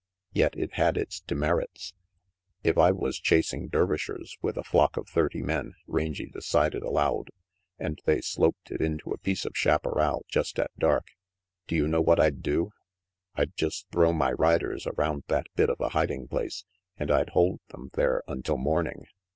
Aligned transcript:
Yet 0.33 0.57
it 0.57 0.73
had 0.77 0.97
its 0.97 1.19
demerits. 1.19 1.93
"If 2.63 2.75
I 2.75 2.89
was 2.91 3.19
chasing 3.19 3.67
Dervishers 3.67 4.35
with 4.41 4.57
a 4.57 4.63
flock 4.63 4.97
of 4.97 5.07
thirty 5.07 5.43
men," 5.43 5.75
Rangy 5.85 6.25
decided 6.25 6.81
aloud, 6.81 7.29
"and 7.77 8.01
they 8.05 8.19
sloped 8.21 8.71
it 8.71 8.81
into 8.81 9.11
a 9.11 9.19
piece 9.19 9.45
of 9.45 9.55
chaparral 9.55 10.25
just 10.27 10.57
at 10.57 10.71
dark, 10.79 11.05
do 11.67 11.75
you 11.75 11.87
know 11.87 12.01
what 12.01 12.19
I'd 12.19 12.41
do? 12.41 12.71
I'd 13.35 13.55
just 13.55 13.85
throw 13.91 14.11
my 14.11 14.31
riders 14.31 14.87
around 14.87 15.25
that 15.27 15.45
bit 15.55 15.69
of 15.69 15.79
a 15.79 15.89
hiding 15.89 16.27
place, 16.27 16.65
and 16.97 17.11
I'd 17.11 17.29
hold 17.29 17.59
them 17.69 17.91
there 17.93 18.23
until 18.27 18.57
morning. 18.57 19.03